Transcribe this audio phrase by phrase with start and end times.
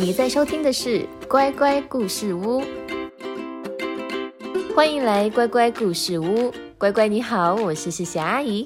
[0.00, 2.62] 你在收听的是《乖乖故事屋》，
[4.72, 6.54] 欢迎来乖乖故事屋。
[6.78, 8.64] 乖乖你好，我是谢谢阿姨。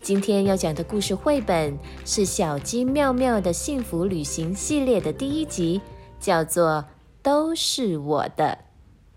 [0.00, 5.80] 今天要讲的故事绘本是《小鸡妙妙的幸福旅行》系列的第一集，
[6.18, 6.82] 叫做
[7.22, 8.44] 《都是我的》。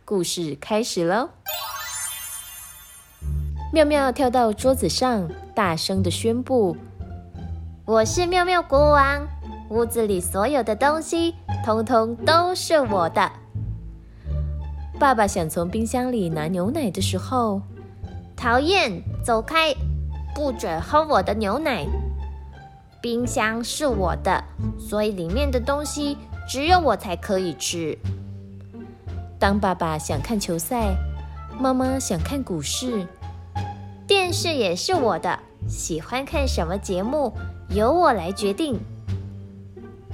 [0.06, 1.32] 故事开始喽！
[3.74, 6.78] 妙妙跳到桌子上，大声地宣布
[7.84, 9.28] ：“我是妙妙国王。”
[9.70, 13.32] 屋子里所有的东西，通通都是我的。
[15.00, 17.62] 爸爸想从冰箱里拿牛奶的时候，
[18.36, 19.74] 讨厌，走开，
[20.34, 21.86] 不准喝我的牛奶。
[23.02, 24.44] 冰箱是我的，
[24.80, 27.98] 所以里面的东西只有我才可以吃。
[29.38, 30.96] 当爸爸想看球赛，
[31.60, 33.06] 妈妈想看股市，
[34.08, 35.38] 电视也是我的，
[35.68, 37.32] 喜欢看什么节目
[37.70, 38.80] 由我来决定。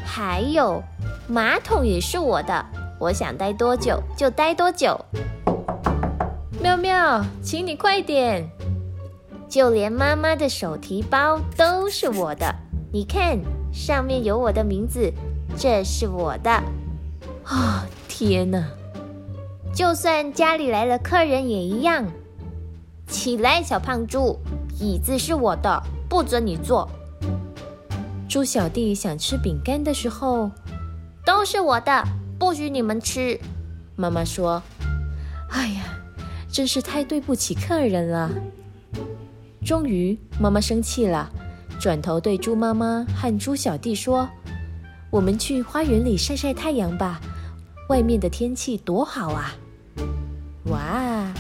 [0.06, 0.84] 还有，
[1.28, 2.66] 马桶也是我的，
[3.00, 5.00] 我想待多久就待多久。
[6.62, 8.48] 喵喵，请你快点！
[9.50, 12.56] 就连妈妈的手提包都是我的，
[12.92, 13.40] 你看，
[13.72, 15.12] 上面有我的名字，
[15.58, 16.52] 这是我的。
[17.44, 18.64] 啊、天哪！
[19.74, 22.06] 就算家里来了客人也一样。
[23.08, 24.40] 起来，小胖猪，
[24.80, 26.90] 椅子是我的，不准你坐。
[28.34, 30.50] 猪小弟想吃饼干的时候，
[31.24, 32.04] 都是我的，
[32.40, 33.40] 不许你们吃。
[33.96, 34.60] 妈妈说
[35.54, 35.84] ：“哎呀，
[36.52, 38.32] 真是太对不起客人了。”
[39.64, 41.30] 终于，妈妈生气了，
[41.80, 44.28] 转头对猪妈妈和猪小弟说
[45.14, 47.22] ：“我们去花园里晒晒太阳吧，
[47.90, 49.54] 外面的天气多好啊！”
[50.72, 51.32] 哇，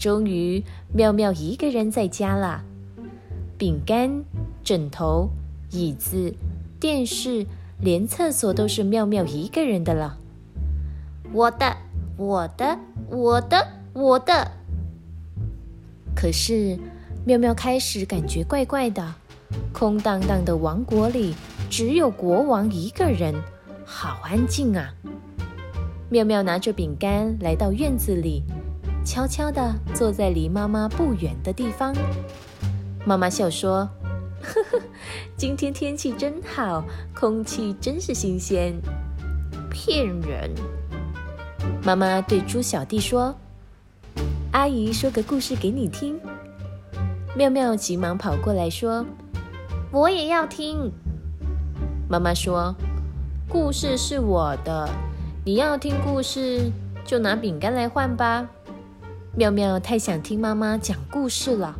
[0.00, 0.60] 终于
[0.92, 2.60] 妙妙一个人在家了，
[3.56, 4.10] 饼干、
[4.64, 5.30] 枕头。
[5.70, 6.34] 椅子、
[6.80, 7.46] 电视，
[7.80, 10.18] 连厕所都是妙妙一个人的了。
[11.32, 11.76] 我的，
[12.16, 14.50] 我的，我的，我的。
[16.14, 16.76] 可是
[17.24, 19.14] 妙妙开始感觉怪怪的，
[19.72, 21.34] 空荡荡的王国里
[21.70, 23.32] 只有国王一个人，
[23.84, 24.92] 好安静啊！
[26.10, 28.42] 妙妙拿着饼干来到院子里，
[29.04, 31.94] 悄悄地坐在离妈妈不远的地方。
[33.06, 33.88] 妈妈笑说。
[34.42, 34.80] 呵呵，
[35.36, 36.84] 今天天气真好，
[37.14, 38.74] 空气真是新鲜。
[39.70, 40.50] 骗人！
[41.84, 43.34] 妈妈对猪小弟说
[44.52, 46.18] ：“阿姨说个故事给你听。”
[47.36, 49.06] 妙妙急忙跑过来说
[49.92, 50.90] ：“我也要听。”
[52.08, 52.74] 妈妈说
[53.48, 54.88] ：“故事是我的，
[55.44, 56.70] 你要听故事
[57.04, 58.48] 就拿饼干来换吧。”
[59.36, 61.76] 妙妙太想听妈妈讲故事了，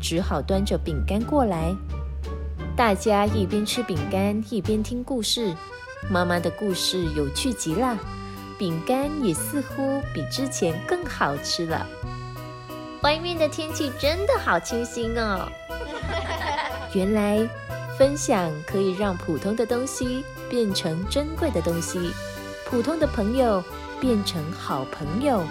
[0.00, 1.74] 只好端着饼干过来。
[2.74, 5.54] 大家一边吃饼干一边听故事，
[6.10, 7.96] 妈妈的故事有趣极了，
[8.58, 11.86] 饼干也似乎比之前更好吃了。
[13.02, 15.46] 外面的天气真的好清新哦！
[16.94, 17.46] 原来
[17.98, 22.10] 分享可以让普通的东西变成珍贵的东西，
[22.66, 23.62] 普通的朋友
[24.00, 25.44] 变成好朋友，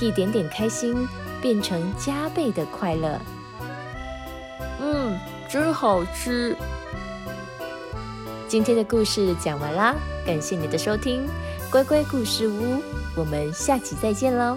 [0.00, 1.08] 一点点开心
[1.40, 3.20] 变成加倍的快乐。
[5.52, 6.56] 真好吃！
[8.48, 11.28] 今天的故事讲完啦，感谢你的收听，
[11.70, 12.82] 乖乖故事屋，
[13.14, 14.56] 我们下期再见喽。